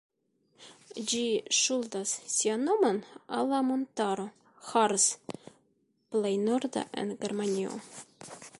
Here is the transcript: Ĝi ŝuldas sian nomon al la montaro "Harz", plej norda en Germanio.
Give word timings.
Ĝi 1.09 1.19
ŝuldas 1.57 2.13
sian 2.35 2.63
nomon 2.69 3.01
al 3.41 3.51
la 3.53 3.59
montaro 3.67 4.25
"Harz", 4.71 5.05
plej 6.15 6.35
norda 6.49 6.87
en 7.03 7.13
Germanio. 7.27 7.77